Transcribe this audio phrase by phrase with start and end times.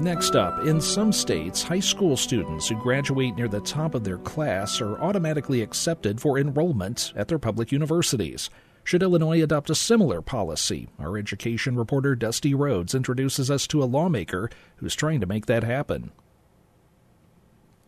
[0.00, 4.18] Next up, in some states, high school students who graduate near the top of their
[4.18, 8.50] class are automatically accepted for enrollment at their public universities.
[8.84, 10.90] Should Illinois adopt a similar policy?
[10.98, 15.64] Our education reporter Dusty Rhodes introduces us to a lawmaker who's trying to make that
[15.64, 16.12] happen.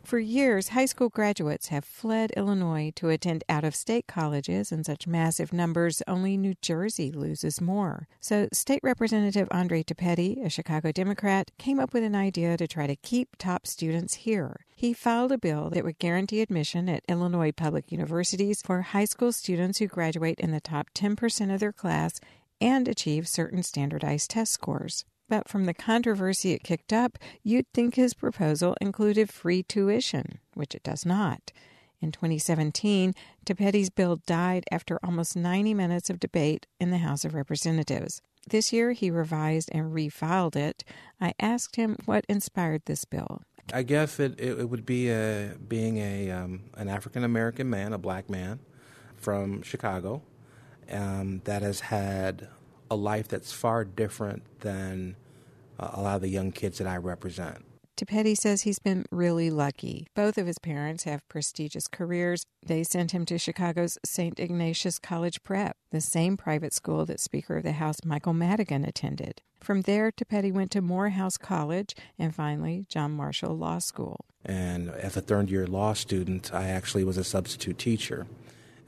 [0.09, 4.83] For years, high school graduates have fled Illinois to attend out of state colleges in
[4.83, 8.09] such massive numbers, only New Jersey loses more.
[8.19, 12.87] So, State Representative Andre Thapedi, a Chicago Democrat, came up with an idea to try
[12.87, 14.65] to keep top students here.
[14.75, 19.31] He filed a bill that would guarantee admission at Illinois public universities for high school
[19.31, 22.19] students who graduate in the top 10% of their class
[22.63, 25.05] and achieve certain standardized test scores.
[25.29, 30.75] But from the controversy it kicked up, you'd think his proposal included free tuition, which
[30.75, 31.53] it does not.
[32.01, 33.15] In 2017,
[33.45, 38.23] Thapedi's bill died after almost 90 minutes of debate in the House of Representatives.
[38.49, 40.85] This year, he revised and refiled it.
[41.21, 43.43] I asked him what inspired this bill.
[43.75, 47.99] I guess it, it, would be a, being a um, an African American man, a
[47.99, 48.61] black man
[49.17, 50.23] from Chicago,
[50.91, 52.49] um, that has had
[52.91, 55.17] a life that's far different than
[55.79, 57.65] uh, a lot of the young kids that I represent.
[57.99, 60.07] Thapedi says he's been really lucky.
[60.15, 62.45] Both of his parents have prestigious careers.
[62.65, 64.39] They sent him to Chicago's St.
[64.39, 69.43] Ignatius College Prep, the same private school that Speaker of the House Michael Madigan attended.
[69.61, 74.25] From there, Thapedi went to Morehouse College and finally John Marshall Law School.
[74.45, 78.29] And as a third year law student, I actually was a substitute teacher.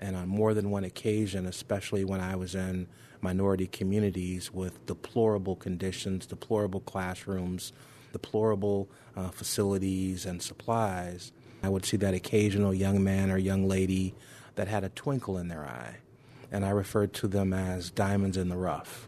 [0.00, 2.88] And on more than one occasion, especially when I was in
[3.20, 7.72] minority communities with deplorable conditions, deplorable classrooms,
[8.12, 14.14] deplorable uh, facilities and supplies, I would see that occasional young man or young lady
[14.54, 15.98] that had a twinkle in their eye.
[16.50, 19.06] And I referred to them as diamonds in the rough.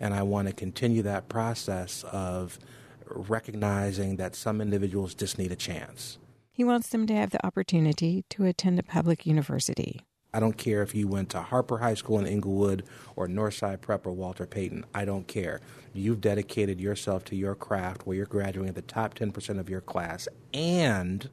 [0.00, 2.58] And I want to continue that process of
[3.06, 6.18] recognizing that some individuals just need a chance.
[6.50, 10.06] He wants them to have the opportunity to attend a public university.
[10.34, 12.84] I don't care if you went to Harper High School in Englewood
[13.16, 14.86] or Northside Prep or Walter Payton.
[14.94, 15.60] I don't care.
[15.92, 19.82] You've dedicated yourself to your craft where you're graduating at the top 10% of your
[19.82, 21.28] class and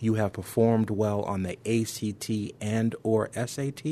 [0.00, 3.86] you have performed well on the ACT and or SAT,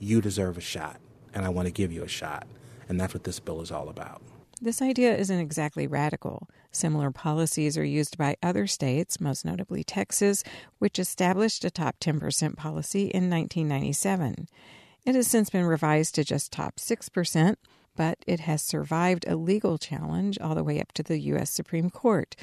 [0.00, 0.98] you deserve a shot
[1.32, 2.48] and I want to give you a shot.
[2.88, 4.22] And that's what this bill is all about.
[4.62, 6.48] This idea isn't exactly radical.
[6.70, 10.44] Similar policies are used by other states, most notably Texas,
[10.78, 14.46] which established a top 10% policy in 1997.
[15.04, 17.56] It has since been revised to just top 6%,
[17.96, 21.50] but it has survived a legal challenge all the way up to the U.S.
[21.50, 22.36] Supreme Court,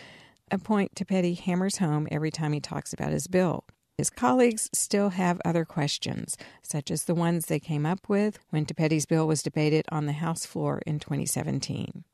[0.51, 3.63] a point Thapedi hammers home every time he talks about his bill.
[3.99, 8.65] His colleagues still have other questions, such as the ones they came up with when
[8.65, 12.05] Thapedi's bill was debated on the House floor in 2017.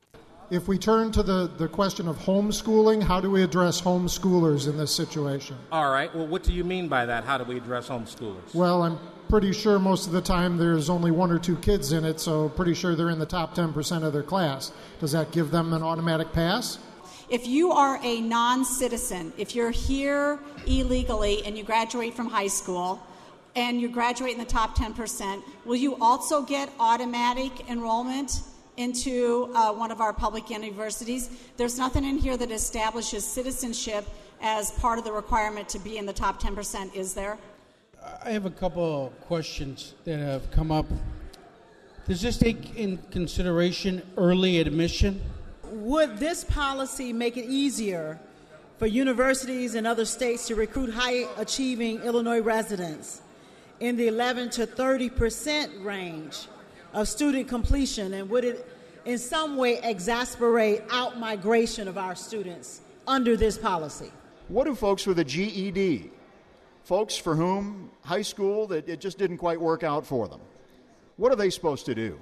[0.50, 4.76] If we turn to the, the question of homeschooling, how do we address homeschoolers in
[4.76, 5.58] this situation?
[5.70, 6.12] All right.
[6.12, 7.22] Well, what do you mean by that?
[7.22, 8.52] How do we address homeschoolers?
[8.52, 8.98] Well, I'm
[9.28, 12.48] pretty sure most of the time there's only one or two kids in it, so
[12.48, 14.72] pretty sure they're in the top 10% of their class.
[14.98, 16.80] Does that give them an automatic pass?
[17.28, 22.46] If you are a non citizen, if you're here illegally and you graduate from high
[22.46, 23.02] school
[23.56, 28.42] and you graduate in the top 10%, will you also get automatic enrollment
[28.76, 31.30] into uh, one of our public universities?
[31.56, 34.06] There's nothing in here that establishes citizenship
[34.40, 37.38] as part of the requirement to be in the top 10%, is there?
[38.24, 40.86] I have a couple of questions that have come up.
[42.06, 45.20] Does this take in consideration early admission?
[45.86, 48.18] Would this policy make it easier
[48.76, 53.22] for universities and other states to recruit high achieving Illinois residents
[53.78, 56.48] in the 11 to 30 percent range
[56.92, 58.14] of student completion?
[58.14, 58.68] And would it
[59.04, 64.10] in some way exasperate out migration of our students under this policy?
[64.48, 66.10] What do folks with a GED,
[66.82, 70.40] folks for whom high school, that it just didn't quite work out for them,
[71.16, 72.18] what are they supposed to do?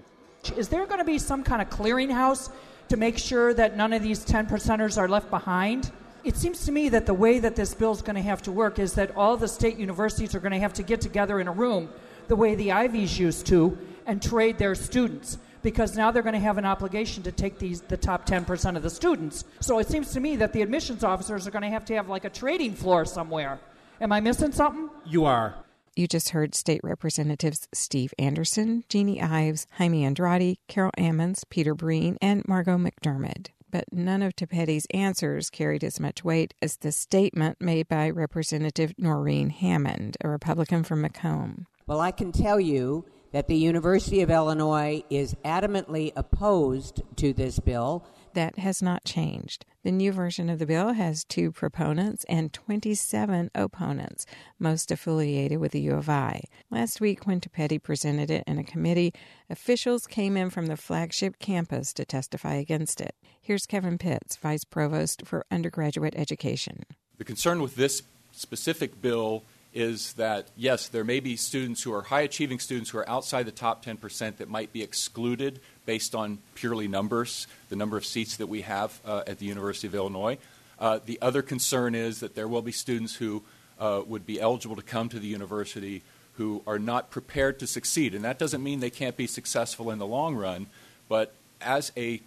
[0.55, 2.51] Is there going to be some kind of clearinghouse
[2.95, 5.91] to make sure that none of these 10 percenters are left behind.
[6.23, 8.53] It seems to me that the way that this bill is going to have to
[8.53, 11.49] work is that all the state universities are going to have to get together in
[11.49, 11.89] a room
[12.29, 13.77] the way the Ivies used to
[14.07, 17.81] and trade their students because now they're going to have an obligation to take these
[17.81, 19.45] the top 10% of the students.
[19.59, 22.09] So it seems to me that the admissions officers are going to have to have
[22.09, 23.59] like a trading floor somewhere.
[24.01, 24.89] Am I missing something?
[25.05, 25.64] You are.
[25.97, 32.19] You just heard State Representatives Steve Anderson, Jeannie Ives, Jaime Andrade, Carol Ammons, Peter Breen,
[32.21, 33.51] and Margo McDermed.
[33.71, 38.93] But none of Thapedi's answers carried as much weight as the statement made by Representative
[39.01, 41.69] Norine Hammond, a Republican from Macomb.
[41.87, 47.61] Well, I can tell you that the University of Illinois is adamantly opposed to this
[47.61, 48.05] bill.
[48.35, 49.65] That has not changed.
[49.85, 54.27] The new version of the bill has two proponents and 27 opponents,
[54.59, 56.43] most affiliated with the U of I.
[56.69, 59.15] Last week, when Thapedi presented it in a committee,
[59.49, 63.15] officials came in from the flagship campus to testify against it.
[63.41, 66.83] Here's Kevin Pitts, Vice Provost for Undergraduate Education.
[67.19, 68.03] The concern with this
[68.33, 72.99] specific bill is that, yes, there may be students who are high achieving students who
[72.99, 77.97] are outside the top 10% that might be excluded based on purely numbers, the number
[77.97, 80.39] of seats that we have uh, at the University of Illinois.
[80.79, 83.43] Uh, the other concern is that there will be students who
[83.79, 86.03] uh, would be eligible to come to the university
[86.37, 88.15] who are not prepared to succeed.
[88.15, 90.67] And that doesn't mean they can't be successful in the long run,
[91.09, 92.21] but as a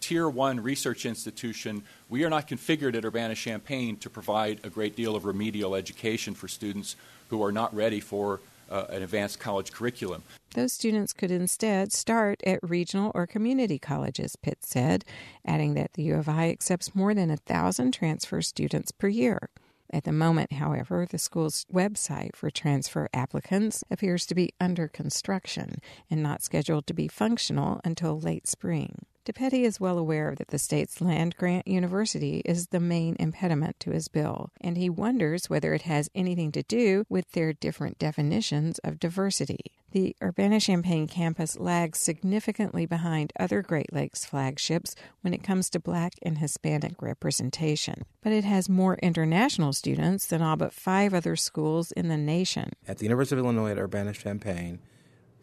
[0.00, 4.96] tier one research institution, we are not configured at Urbana Champaign to provide a great
[4.96, 6.94] deal of remedial education for students
[7.30, 8.40] who are not ready for
[8.70, 10.22] uh, an advanced college curriculum.
[10.54, 15.04] Those students could instead start at regional or community colleges, Pitt said,
[15.44, 19.50] adding that the U of I accepts more than a thousand transfer students per year.
[19.90, 25.80] At the moment, however, the school's website for transfer applicants appears to be under construction
[26.10, 29.06] and not scheduled to be functional until late spring.
[29.24, 33.90] Thapedi is well aware that the state's land grant university is the main impediment to
[33.90, 38.78] his bill, and he wonders whether it has anything to do with their different definitions
[38.80, 39.72] of diversity.
[39.94, 45.78] The Urbana Champaign campus lags significantly behind other Great Lakes flagships when it comes to
[45.78, 51.36] black and Hispanic representation, but it has more international students than all but five other
[51.36, 52.72] schools in the nation.
[52.88, 54.80] At the University of Illinois at Urbana Champaign,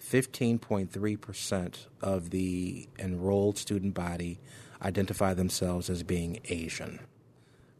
[0.01, 4.41] 15.3% of the enrolled student body
[4.81, 6.99] identify themselves as being Asian.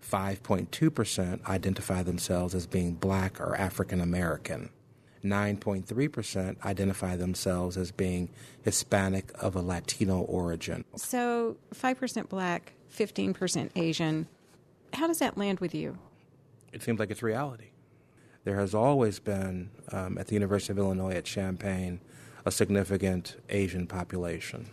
[0.10, 4.70] 5.2% identify themselves as being black or African American.
[5.24, 8.30] 9.3% identify themselves as being
[8.64, 10.84] Hispanic of a Latino origin.
[10.96, 14.28] So 5% black, 15% Asian.
[14.94, 15.98] How does that land with you?
[16.74, 17.68] It seems like it's reality.
[18.44, 22.02] There has always been, um, at the University of Illinois at Champaign,
[22.46, 24.68] a significant Asian population.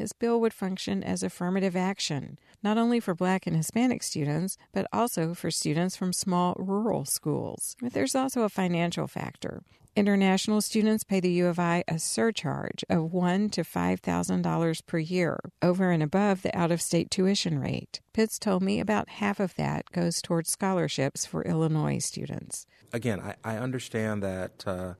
[0.00, 4.86] His bill would function as affirmative action, not only for black and Hispanic students, but
[4.94, 7.76] also for students from small rural schools.
[7.82, 9.62] But there's also a financial factor.
[9.94, 14.80] International students pay the U of I a surcharge of one to five thousand dollars
[14.80, 18.00] per year, over and above the out-of-state tuition rate.
[18.14, 22.66] Pitts told me about half of that goes towards scholarships for Illinois students.
[22.90, 24.94] Again, I, I understand that uh,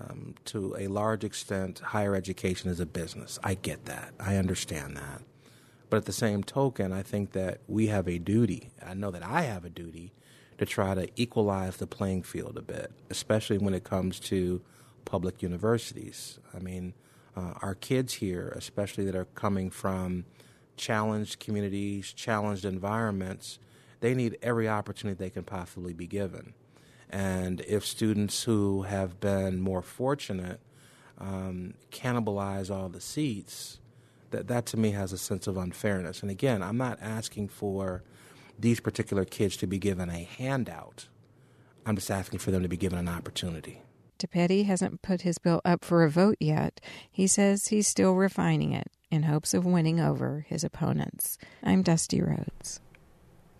[0.00, 3.38] um, to a large extent, higher education is a business.
[3.44, 4.12] I get that.
[4.18, 5.22] I understand that.
[5.88, 8.70] But at the same token, I think that we have a duty.
[8.84, 10.12] I know that I have a duty
[10.58, 14.60] to try to equalize the playing field a bit, especially when it comes to
[15.04, 16.38] public universities.
[16.54, 16.94] I mean,
[17.36, 20.24] uh, our kids here, especially that are coming from
[20.76, 23.58] challenged communities, challenged environments,
[24.00, 26.54] they need every opportunity they can possibly be given.
[27.14, 30.58] And if students who have been more fortunate
[31.16, 33.78] um, cannibalize all the seats,
[34.32, 36.22] that, that to me has a sense of unfairness.
[36.22, 38.02] And again, I'm not asking for
[38.58, 41.06] these particular kids to be given a handout.
[41.86, 43.82] I'm just asking for them to be given an opportunity.
[44.18, 46.80] Thapedi hasn't put his bill up for a vote yet.
[47.12, 51.38] He says he's still refining it in hopes of winning over his opponents.
[51.62, 52.80] I'm Dusty Rhodes.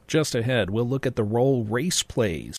[0.07, 2.53] Just ahead, we'll look at the role race plays